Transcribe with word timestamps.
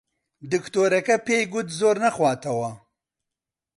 دکتۆرەکە 0.51 1.15
پێی 1.25 1.43
گوت 1.53 1.67
زۆر 1.79 1.95
نەخواتەوە. 2.03 2.71